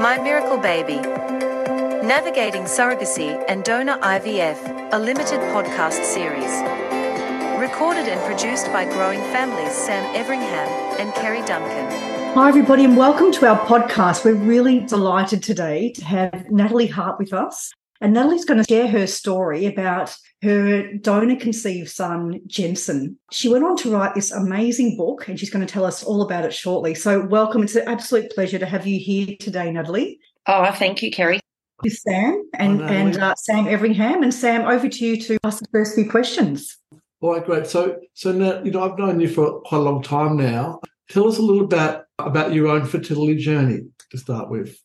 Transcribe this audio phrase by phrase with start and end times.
[0.00, 0.96] My Miracle Baby.
[2.06, 6.50] Navigating Surrogacy and Donor IVF, a limited podcast series.
[7.60, 10.68] Recorded and produced by Growing Families Sam Everingham
[10.98, 11.90] and Kerry Duncan.
[12.34, 14.24] Hi, everybody, and welcome to our podcast.
[14.24, 17.72] We're really delighted today to have Natalie Hart with us.
[18.04, 23.18] And Natalie's going to share her story about her donor conceived son, Jensen.
[23.32, 26.20] She went on to write this amazing book, and she's going to tell us all
[26.20, 26.94] about it shortly.
[26.94, 27.62] So, welcome.
[27.62, 30.20] It's an absolute pleasure to have you here today, Natalie.
[30.46, 31.40] Oh, thank you, Kerry.
[31.82, 34.22] With Sam and, Hi, and uh, Sam Everingham.
[34.22, 36.76] And Sam, over to you to ask the first few questions.
[37.22, 37.66] All right, great.
[37.66, 40.78] So, so now you know I've known you for quite a long time now.
[41.08, 44.78] Tell us a little about about your own fertility journey to start with.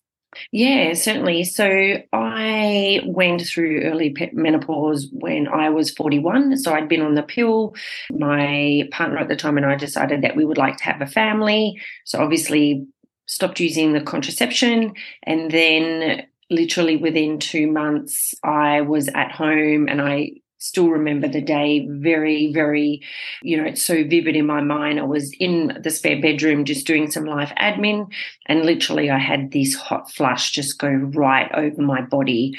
[0.52, 1.44] Yeah, certainly.
[1.44, 6.58] So I went through early menopause when I was 41.
[6.58, 7.76] So I'd been on the pill.
[8.12, 11.08] My partner at the time and I decided that we would like to have a
[11.08, 11.82] family.
[12.06, 12.88] So obviously
[13.28, 14.94] stopped using the contraception.
[15.24, 21.42] And then literally within two months, I was at home and I still remember the
[21.42, 23.02] day very, very,
[23.42, 25.00] you know, it's so vivid in my mind.
[25.00, 28.12] I was in the spare bedroom just doing some life admin,
[28.46, 32.58] and literally I had this hot flush just go right over my body.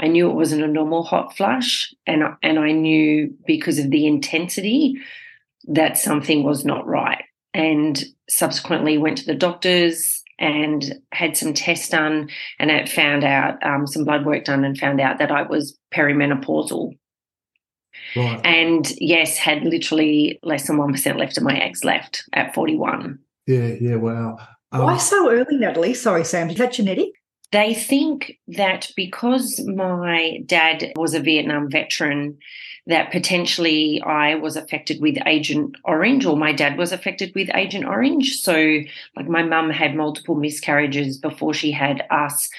[0.00, 4.06] I knew it wasn't a normal hot flush, and and I knew because of the
[4.06, 4.96] intensity
[5.68, 7.24] that something was not right.
[7.52, 13.64] And subsequently went to the doctors and had some tests done, and it found out
[13.64, 16.94] um, some blood work done, and found out that I was perimenopausal
[18.16, 18.40] Right.
[18.44, 23.18] and yes, had literally less than 1% left of my eggs left at 41.
[23.46, 23.74] Yeah.
[23.80, 23.96] Yeah.
[23.96, 24.38] Wow.
[24.72, 25.94] Um, Why so early, Natalie?
[25.94, 26.50] Sorry, Sam.
[26.50, 27.08] Is that genetic?
[27.52, 32.38] They think that because my dad was a Vietnam veteran,
[32.86, 37.86] that potentially I was affected with Agent Orange, or my dad was affected with Agent
[37.86, 38.40] Orange.
[38.40, 38.80] So,
[39.16, 42.50] like, my mum had multiple miscarriages before she had us.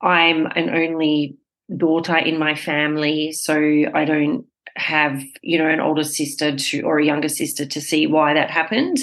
[0.00, 1.36] I'm an only
[1.76, 3.56] daughter in my family, so
[3.94, 4.46] I don't
[4.76, 8.50] have you know an older sister to or a younger sister to see why that
[8.50, 8.98] happened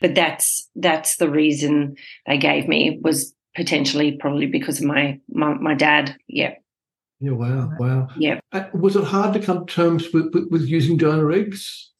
[0.00, 1.94] but that's that's the reason
[2.26, 6.54] they gave me was potentially probably because of my my, my dad yeah
[7.20, 7.30] yeah.
[7.30, 7.70] Wow.
[7.78, 8.08] Wow.
[8.16, 11.90] yeah Uh, was it hard to come to terms with, with, with using donor eggs?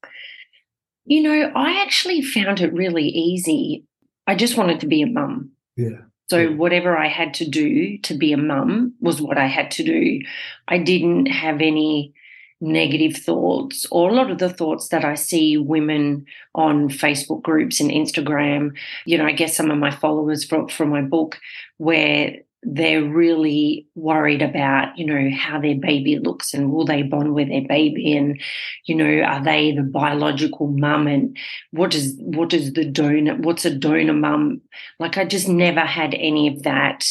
[1.05, 3.85] you know i actually found it really easy
[4.27, 5.99] i just wanted to be a mum Yeah.
[6.29, 9.85] so whatever i had to do to be a mum was what i had to
[9.85, 10.21] do
[10.69, 12.15] i didn't have any
[12.63, 16.25] negative thoughts or a lot of the thoughts that I see women
[16.55, 18.77] on Facebook groups and Instagram.
[19.05, 21.39] You know, I guess some of my followers from, from my book
[21.79, 27.35] where they're really worried about, you know, how their baby looks and will they bond
[27.35, 28.41] with their baby and,
[28.85, 31.37] you know, are they the biological mum and
[31.73, 34.61] what is what is the donor what's a donor mum?
[35.01, 37.05] Like I just never had any of that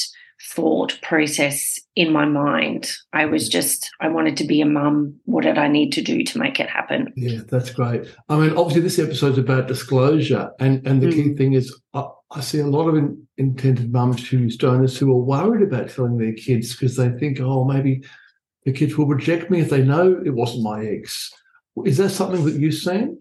[0.50, 2.92] thought process in my mind.
[3.14, 3.52] I was mm.
[3.52, 5.20] just, I wanted to be a mum.
[5.26, 7.14] What did I need to do to make it happen?
[7.16, 8.04] Yeah, that's great.
[8.30, 11.38] I mean, obviously, this episode's about disclosure, and and the key mm.
[11.38, 15.12] thing is, I, I see a lot of in, intended mums who use donors who
[15.12, 18.04] are worried about telling their kids because they think, oh, maybe
[18.66, 21.32] the kids will reject me if they know it wasn't my ex.
[21.86, 23.21] Is that something that you've seen?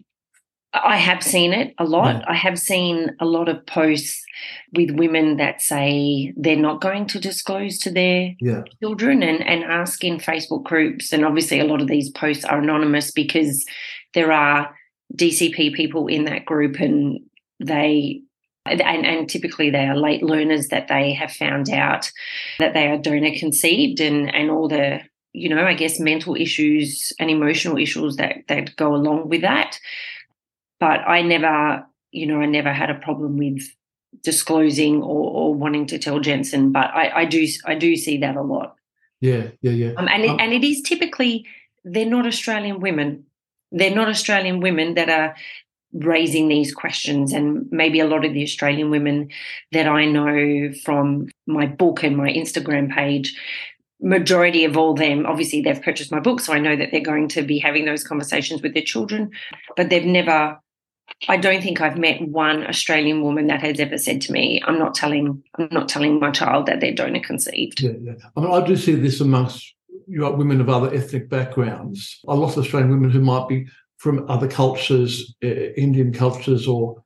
[0.73, 2.15] I have seen it a lot.
[2.15, 2.25] Yeah.
[2.29, 4.23] I have seen a lot of posts
[4.73, 9.63] with women that say they're not going to disclose to their Yeah, children and, and
[9.65, 11.11] ask in Facebook groups.
[11.11, 13.65] And obviously, a lot of these posts are anonymous because
[14.13, 14.73] there are
[15.15, 17.19] DCP people in that group and
[17.59, 18.21] they.
[18.63, 22.11] And, and typically they are late learners that they have found out
[22.59, 24.99] that they are donor conceived and, and all the,
[25.33, 29.79] you know, I guess mental issues and emotional issues that, that go along with that.
[30.81, 33.61] But I never, you know, I never had a problem with
[34.21, 36.73] disclosing or, or wanting to tell Jensen.
[36.73, 38.75] But I, I do, I do see that a lot.
[39.21, 39.91] yeah, yeah, yeah.
[39.95, 41.45] Um, and it, Um, and it is typically
[41.85, 43.25] they're not Australian women.
[43.71, 45.35] They're not Australian women that are
[45.93, 49.29] raising these questions, and maybe a lot of the Australian women
[49.71, 53.37] that I know from my book and my Instagram page.
[54.03, 57.27] Majority of all them, obviously, they've purchased my book, so I know that they're going
[57.29, 59.31] to be having those conversations with their children.
[59.77, 60.59] But they've never.
[61.27, 64.79] I don't think I've met one Australian woman that has ever said to me, "I'm
[64.79, 68.13] not telling, I'm not telling my child that they're donor conceived." Yeah, yeah.
[68.35, 69.73] I mean, I do see this amongst
[70.07, 72.19] you know, women of other ethnic backgrounds.
[72.27, 77.01] A lot of Australian women who might be from other cultures, uh, Indian cultures or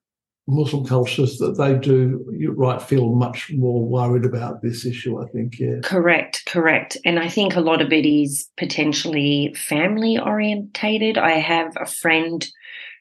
[0.47, 2.23] Muslim cultures, that they do,
[2.55, 5.79] right, feel much more worried about this issue, I think, yeah.
[5.83, 6.97] Correct, correct.
[7.03, 11.17] And I think a lot of it is potentially family orientated.
[11.17, 12.47] I have a friend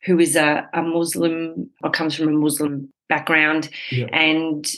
[0.05, 4.07] who is a, a Muslim or comes from a Muslim background, Yeah.
[4.13, 4.71] and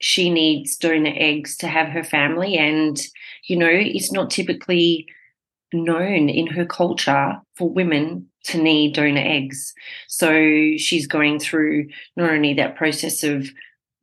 [0.00, 2.56] she needs donor eggs to have her family.
[2.56, 3.00] And,
[3.46, 5.06] you know, it's not typically
[5.72, 9.72] known in her culture for women to need donor eggs.
[10.08, 11.86] So she's going through
[12.16, 13.48] not only that process of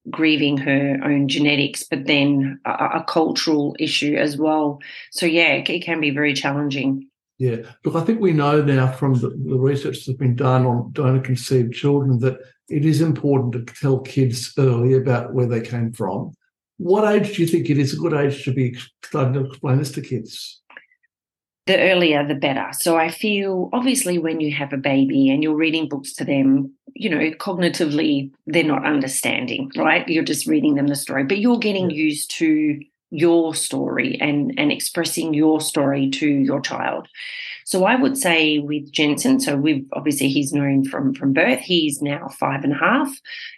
[0.09, 4.79] grieving her own genetics, but then a, a cultural issue as well.
[5.11, 7.07] So, yeah, it, it can be very challenging.
[7.39, 7.57] Yeah.
[7.83, 11.21] Look, I think we know now from the, the research that's been done on donor
[11.21, 12.38] conceived children that
[12.68, 16.33] it is important to tell kids early about where they came from.
[16.77, 19.80] What age do you think it is a good age to be starting to explain
[19.80, 20.62] this to kids?
[21.69, 22.65] the earlier the better.
[22.71, 26.74] So I feel obviously when you have a baby and you're reading books to them,
[26.95, 30.07] you know, cognitively they're not understanding, right?
[30.07, 32.80] You're just reading them the story, but you're getting used to
[33.11, 37.07] your story and and expressing your story to your child.
[37.65, 41.59] So I would say with Jensen, so we've obviously he's known from from birth.
[41.59, 43.09] He's now five and a half,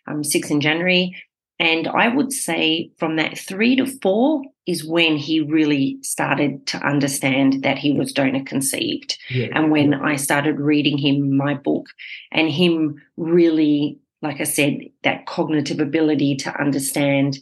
[0.08, 1.16] um, six in January.
[1.60, 6.78] And I would say from that three to four is when he really started to
[6.80, 9.16] understand that he was donor conceived.
[9.30, 9.50] Yeah.
[9.54, 11.86] And when I started reading him my book
[12.32, 17.38] and him really, like I said, that cognitive ability to understand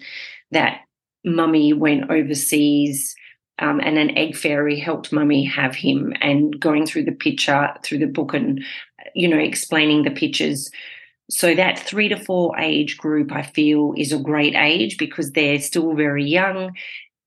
[0.51, 0.81] that
[1.23, 3.15] mummy went overseas
[3.59, 7.99] um, and an egg fairy helped mummy have him and going through the picture, through
[7.99, 8.63] the book and,
[9.13, 10.71] you know, explaining the pictures
[11.29, 15.59] so that three to four age group, I feel, is a great age because they're
[15.59, 16.75] still very young.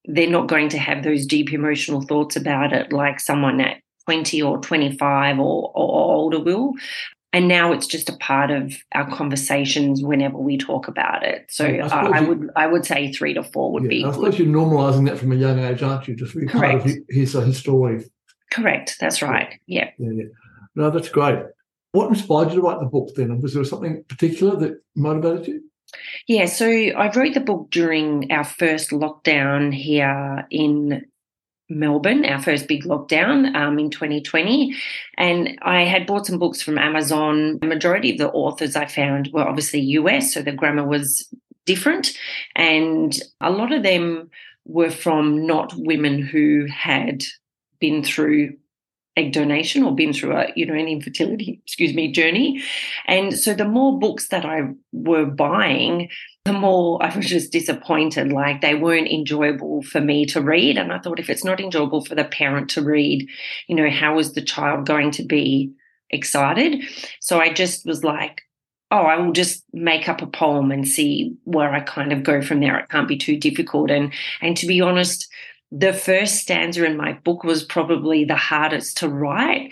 [0.06, 4.42] They're not going to have those deep emotional thoughts about it like someone at 20
[4.42, 6.72] or 25 or, or older will.
[7.34, 11.46] And now it's just a part of our conversations whenever we talk about it.
[11.48, 13.88] So I I, suppose I you- would I would say three to four would Yeah,
[13.88, 14.38] be I good.
[14.38, 16.14] you're normalising that from a young age, aren't you?
[16.14, 17.00] Just be part of Correct.
[17.08, 18.04] his, his, his story.
[18.52, 18.96] Correct.
[19.00, 19.54] That's right.
[19.66, 19.90] Yeah.
[19.98, 20.24] Yeah, yeah.
[20.74, 21.38] No, that's great.
[21.92, 23.40] What inspired you to write the book then?
[23.40, 25.62] Was there something particular that motivated you?
[26.26, 31.04] Yeah, so I wrote the book during our first lockdown here in
[31.78, 34.74] Melbourne, our first big lockdown um, in 2020.
[35.18, 37.58] And I had bought some books from Amazon.
[37.60, 41.28] The majority of the authors I found were obviously US, so the grammar was
[41.66, 42.16] different.
[42.56, 44.30] And a lot of them
[44.64, 47.24] were from not women who had
[47.80, 48.56] been through
[49.16, 52.62] egg donation or been through a you know an infertility excuse me journey.
[53.06, 54.62] And so the more books that i
[54.92, 56.08] were buying
[56.44, 60.78] the more i was just disappointed like they weren't enjoyable for me to read.
[60.78, 63.28] And i thought if it's not enjoyable for the parent to read
[63.68, 65.72] you know how is the child going to be
[66.10, 66.82] excited?
[67.20, 68.42] So i just was like
[68.90, 72.40] oh i will just make up a poem and see where i kind of go
[72.40, 72.78] from there.
[72.78, 73.90] It can't be too difficult.
[73.90, 75.28] And and to be honest
[75.72, 79.70] the first stanza in my book was probably the hardest to write.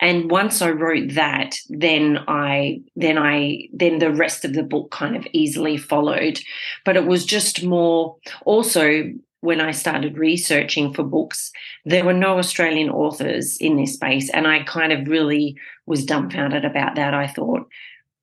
[0.00, 4.90] And once i wrote that then i then i then the rest of the book
[4.90, 6.38] kind of easily followed.
[6.84, 11.52] But it was just more also when i started researching for books
[11.84, 15.56] there were no australian authors in this space and i kind of really
[15.86, 17.14] was dumbfounded about that.
[17.14, 17.66] I thought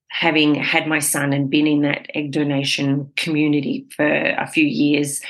[0.08, 5.20] having had my son and been in that egg donation community for a few years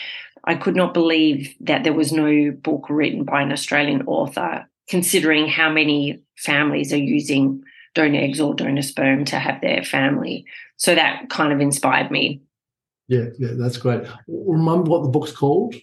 [0.47, 5.49] I could not believe that there was no book written by an Australian author, considering
[5.49, 7.63] how many families are using
[7.95, 10.45] donor eggs or donor sperm to have their family.
[10.77, 12.43] So that kind of inspired me.
[13.09, 14.03] Yeah, yeah, that's great.
[14.29, 15.75] Remember what the book's called?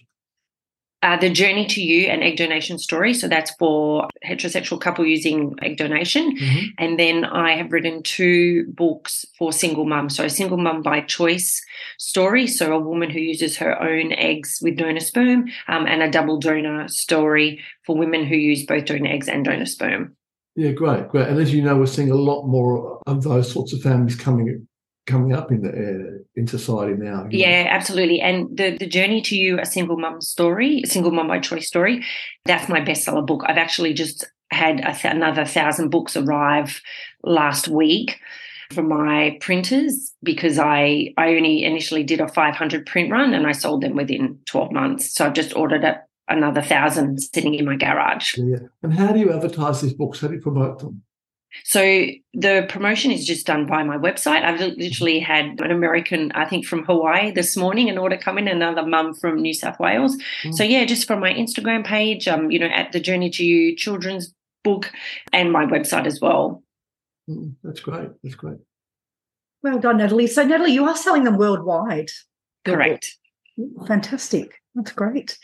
[1.04, 3.12] Uh, the Journey to You, and egg donation story.
[3.12, 6.34] So that's for heterosexual couple using egg donation.
[6.34, 6.62] Mhm.
[6.78, 10.08] And then I have written two books for single mum.
[10.08, 11.62] So a single mum by choice
[11.98, 12.46] story.
[12.46, 16.38] So a woman who uses her own eggs with donor sperm, um, and a double
[16.38, 20.16] donor story for women who use both donor eggs and donor sperm.
[20.56, 21.28] Yeah, great, great.
[21.28, 24.48] And as you know, we're seeing a lot more of those sorts of families coming
[25.06, 27.26] coming up in the uh, in society now.
[27.30, 27.46] you know.
[27.46, 28.20] Yeah, absolutely.
[28.20, 31.66] And the the journey to you, a single mum story, a single mum by choice
[31.66, 32.04] story.
[32.44, 33.42] That's my bestseller book.
[33.46, 36.80] I've actually just had a th- another thousand books arrive
[37.22, 38.20] last week
[38.72, 43.52] from my printers because I I only initially did a 500 print run and I
[43.52, 45.14] sold them within 12 months.
[45.14, 48.36] So I've just ordered a, another thousand sitting in my garage.
[48.36, 48.66] Yeah, yeah.
[48.82, 50.20] And how do you advertise these books?
[50.20, 51.02] How do you promote them?
[51.62, 54.42] So the promotion is just done by my website.
[54.42, 58.48] I've literally had an American, I think from Hawaii this morning, an order come in,
[58.48, 60.16] another mum from New South Wales.
[60.42, 60.54] Mm.
[60.54, 63.76] So yeah, just from my Instagram page, um, you know, at the Journey to You
[63.76, 64.34] children's
[64.64, 64.90] book
[65.32, 66.62] and my website as well.
[67.30, 68.10] Mm, That's great.
[68.22, 68.58] That's great.
[69.62, 70.26] Well done, Natalie.
[70.26, 72.10] So, Natalie, you are selling them worldwide.
[72.66, 73.16] your Correct.
[73.86, 74.60] Fantastic.
[74.74, 75.38] That's great.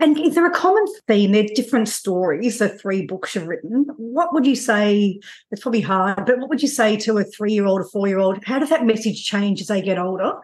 [0.00, 1.32] And is there a common theme?
[1.32, 3.86] They're different stories, the three books you've written.
[3.96, 5.20] What would you say?
[5.50, 8.06] It's probably hard, but what would you say to a three year old, a four
[8.06, 8.44] year old?
[8.44, 10.34] How does that message change as they get older?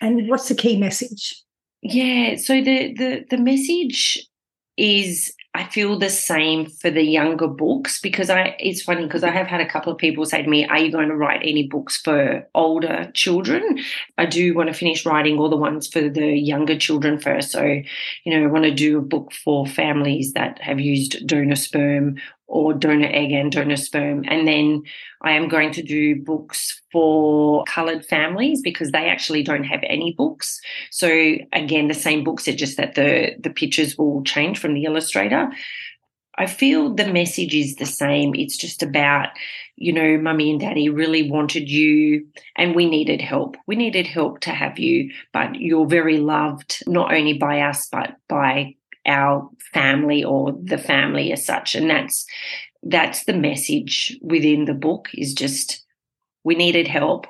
[0.00, 1.42] And what's the key message?
[1.82, 4.28] Yeah, so the the the message
[4.76, 9.30] is I feel the same for the younger books because I it's funny because I
[9.30, 11.68] have had a couple of people say to me, Are you going to write any
[11.68, 13.78] books for older children?
[14.16, 17.50] I do want to finish writing all the ones for the younger children first.
[17.50, 21.56] So, you know, I want to do a book for families that have used donor
[21.56, 22.16] sperm
[22.52, 24.24] or donor egg and donor sperm.
[24.28, 24.82] And then
[25.22, 30.12] I am going to do books for coloured families because they actually don't have any
[30.12, 30.60] books.
[30.90, 31.08] So
[31.54, 35.50] again, the same books, it's just that the, the pictures will change from the illustrator.
[36.36, 38.34] I feel the message is the same.
[38.34, 39.28] It's just about,
[39.76, 43.56] you know, mummy and daddy really wanted you and we needed help.
[43.66, 48.16] We needed help to have you, but you're very loved, not only by us, but
[48.28, 48.74] by
[49.06, 51.74] our family or the family as such.
[51.74, 52.26] And that's
[52.82, 55.84] that's the message within the book is just
[56.44, 57.26] we needed help.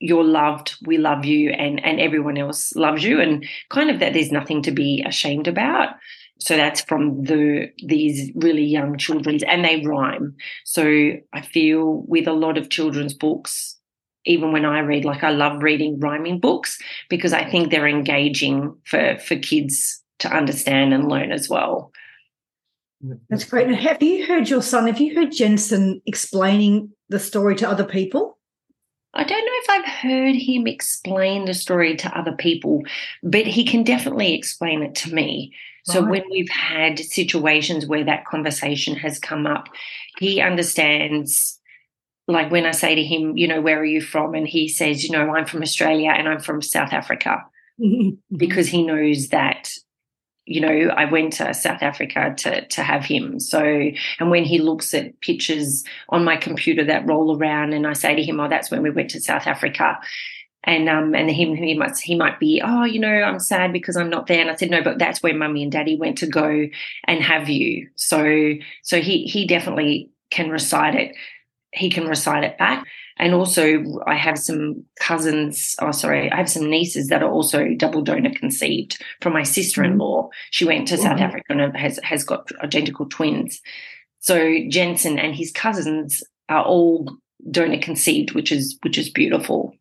[0.00, 0.74] You're loved.
[0.84, 3.20] We love you and and everyone else loves you.
[3.20, 5.90] And kind of that there's nothing to be ashamed about.
[6.40, 10.34] So that's from the these really young children's and they rhyme.
[10.64, 13.78] So i feel with a lot of children's books
[14.24, 16.78] even when i read like i love reading rhyming books
[17.08, 21.92] because i think they're engaging for for kids to understand and learn as well.
[23.28, 23.66] That's great.
[23.66, 27.84] And have you heard your son, have you heard Jensen explaining the story to other
[27.84, 28.38] people?
[29.14, 32.82] I don't know if I've heard him explain the story to other people,
[33.22, 35.52] but he can definitely explain it to me.
[35.88, 35.94] Right.
[35.94, 39.68] So when we've had situations where that conversation has come up,
[40.18, 41.58] he understands.
[42.28, 44.34] Like when I say to him, you know, where are you from?
[44.34, 47.44] And he says, you know, I'm from Australia and I'm from South Africa
[48.36, 49.72] because he knows that
[50.44, 53.38] you know, I went to South Africa to to have him.
[53.38, 53.62] So,
[54.18, 58.14] and when he looks at pictures on my computer that roll around, and I say
[58.14, 59.98] to him, "Oh, that's when we went to South Africa,"
[60.64, 63.96] and um, and him he might he might be, "Oh, you know, I'm sad because
[63.96, 66.26] I'm not there." And I said, "No, but that's where Mummy and Daddy went to
[66.26, 66.66] go
[67.04, 71.16] and have you." So, so he he definitely can recite it.
[71.72, 72.84] He can recite it back.
[73.22, 77.68] And also, I have some cousins, oh, sorry, I have some nieces that are also
[77.76, 80.28] double donor conceived from my sister in law.
[80.50, 83.60] She went to South Africa and has, has got identical twins.
[84.18, 87.16] So Jensen and his cousins are all
[87.48, 89.72] donor conceived, which is which is beautiful.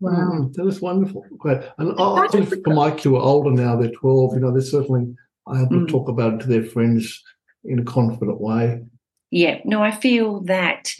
[0.00, 1.24] Wow, mm, that is wonderful.
[1.38, 1.62] Great.
[1.78, 4.60] And I think for my kids who are older now, they're 12, you know, they're
[4.60, 5.16] certainly
[5.48, 5.86] able mm.
[5.86, 7.22] to talk about it to their friends
[7.64, 8.84] in a confident way.
[9.30, 10.94] Yeah, no, I feel that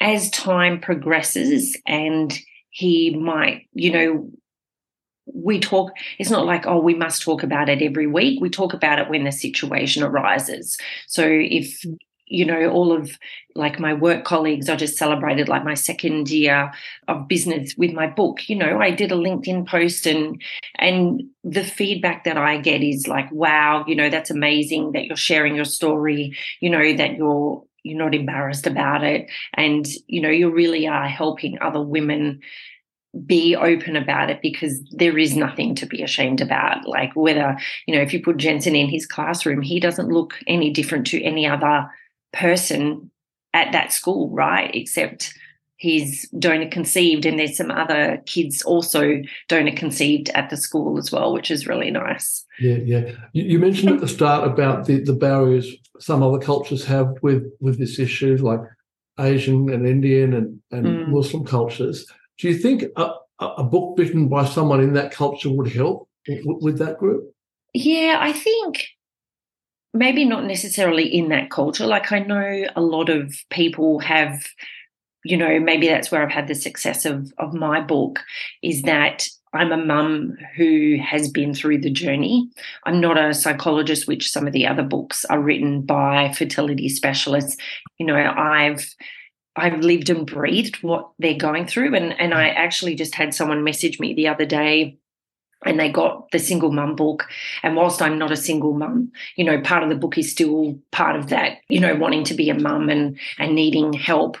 [0.00, 2.38] as time progresses and
[2.70, 4.30] he might, you know,
[5.34, 8.40] we talk, it's not like, oh, we must talk about it every week.
[8.40, 10.78] We talk about it when the situation arises.
[11.06, 11.84] So if,
[12.26, 13.18] you know, all of
[13.54, 16.70] like my work colleagues, I just celebrated like my second year
[17.08, 18.48] of business with my book.
[18.48, 20.40] You know, I did a LinkedIn post and
[20.76, 25.16] and the feedback that I get is like, wow, you know, that's amazing that you're
[25.16, 30.28] sharing your story, you know, that you're you're not embarrassed about it and you know
[30.28, 32.40] you really are helping other women
[33.24, 36.86] be open about it because there is nothing to be ashamed about.
[36.86, 40.70] Like whether you know if you put Jensen in his classroom he doesn't look any
[40.70, 41.90] different to any other
[42.32, 43.10] person
[43.54, 44.70] at that school right?
[44.74, 45.32] Except
[45.78, 51.10] he's donor conceived and there's some other kids also donor conceived at the school as
[51.10, 52.44] well which is really nice.
[52.60, 53.12] Yeah yeah.
[53.32, 57.44] You, you mentioned at the start about the, the barriers some other cultures have with
[57.60, 58.60] with this issue like
[59.18, 61.08] asian and indian and, and mm.
[61.08, 62.06] muslim cultures.
[62.38, 66.08] Do you think a, a book written by someone in that culture would help
[66.44, 67.32] with that group?
[67.72, 68.84] Yeah i think
[69.94, 71.86] maybe not necessarily in that culture.
[71.86, 74.44] Like i know a lot of people have
[75.24, 78.20] you know, maybe that's where I've had the success of of my book
[78.62, 82.48] is that I'm a mum who has been through the journey.
[82.84, 87.56] I'm not a psychologist, which some of the other books are written by fertility specialists.
[87.98, 88.84] You know, I've
[89.56, 91.94] I've lived and breathed what they're going through.
[91.94, 94.98] And and I actually just had someone message me the other day
[95.64, 97.26] and they got the single mum book.
[97.62, 100.78] And whilst I'm not a single mum, you know, part of the book is still
[100.92, 104.36] part of that, you know, wanting to be a mum and and needing help.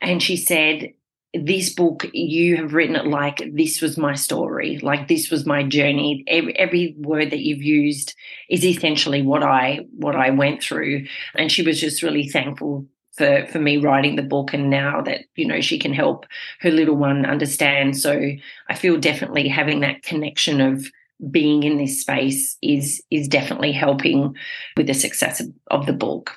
[0.00, 0.92] And she said,
[1.34, 5.62] This book, you have written it like this was my story, like this was my
[5.62, 6.24] journey.
[6.26, 8.14] Every, every word that you've used
[8.50, 11.06] is essentially what I what I went through.
[11.34, 12.86] And she was just really thankful
[13.18, 16.24] for for me writing the book and now that you know she can help
[16.60, 18.30] her little one understand so
[18.68, 20.86] i feel definitely having that connection of
[21.30, 24.34] being in this space is is definitely helping
[24.76, 26.36] with the success of, of the book.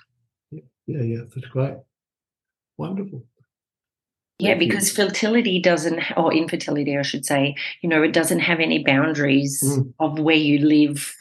[0.51, 1.75] Yeah, yeah, that's great.
[2.77, 3.23] Wonderful.
[4.39, 8.83] Yeah, because fertility doesn't, or infertility, I should say, you know, it doesn't have any
[8.83, 9.93] boundaries mm.
[10.00, 11.13] of where you live,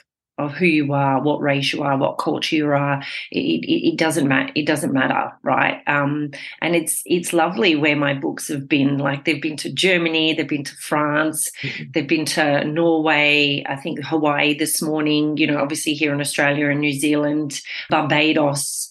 [0.44, 3.02] of who you are, what race you are, what culture you are.
[3.30, 4.52] It, it, it doesn't matter.
[4.54, 5.82] It doesn't matter, right?
[5.86, 6.30] Um,
[6.60, 8.98] and it's it's lovely where my books have been.
[8.98, 11.50] Like they've been to Germany, they've been to France,
[11.94, 13.64] they've been to Norway.
[13.68, 15.36] I think Hawaii this morning.
[15.36, 18.88] You know, obviously here in Australia and New Zealand, Barbados.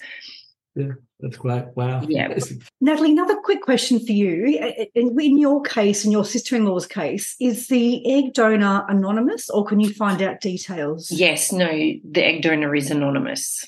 [0.76, 0.94] Yeah.
[1.20, 1.66] That's great.
[1.76, 2.02] Wow.
[2.08, 2.38] Yeah.
[2.82, 4.88] Natalie, another quick question for you.
[4.96, 9.66] In your case, in your sister in law's case, is the egg donor anonymous or
[9.66, 11.12] can you find out details?
[11.12, 13.66] Yes, no, the egg donor is anonymous.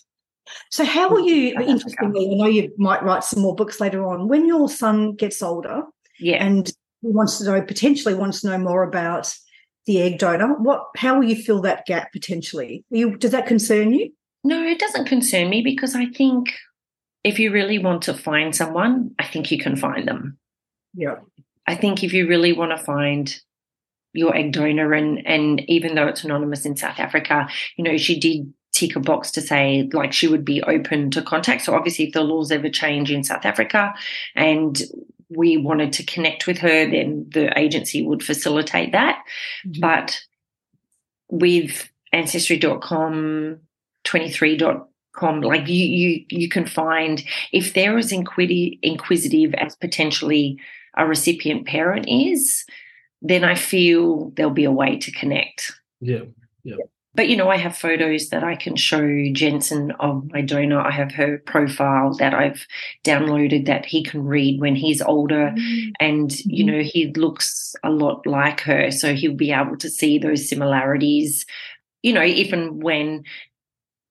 [0.70, 4.28] So, how will you, interestingly, I know you might write some more books later on,
[4.28, 5.84] when your son gets older
[6.20, 6.44] yeah.
[6.44, 6.68] and
[7.02, 9.34] he wants to know, potentially wants to know more about
[9.86, 12.86] the egg donor, what, how will you fill that gap potentially?
[12.90, 14.14] You, does that concern you?
[14.44, 16.54] No, it doesn't concern me because I think
[17.24, 20.38] if you really want to find someone, I think you can find them.
[20.94, 21.18] Yeah.
[21.68, 23.40] I think if you really want to find
[24.14, 27.48] your egg donor and and even though it's anonymous in South Africa,
[27.78, 31.22] you know, she did tick a box to say like she would be open to
[31.22, 31.64] contact.
[31.64, 33.94] So obviously if the laws ever change in South Africa
[34.36, 34.82] and
[35.30, 39.24] we wanted to connect with her, then the agency would facilitate that.
[39.66, 39.80] Mm-hmm.
[39.80, 40.22] But
[41.30, 43.60] with ancestry.com,
[44.04, 44.58] 23
[45.14, 50.58] com like you you you can find if they're as inquisitive as potentially
[50.98, 52.66] a recipient parent is
[53.22, 56.22] then i feel there'll be a way to connect yeah
[56.64, 56.76] yeah
[57.14, 60.92] but you know i have photos that i can show jensen of my donor i
[60.92, 62.66] have her profile that i've
[63.04, 65.90] downloaded that he can read when he's older mm-hmm.
[66.00, 66.78] and you mm-hmm.
[66.78, 71.46] know he looks a lot like her so he'll be able to see those similarities
[72.02, 73.24] you know if and when